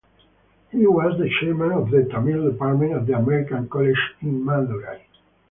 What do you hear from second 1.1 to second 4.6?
the Chairman of the Tamil department at The American College in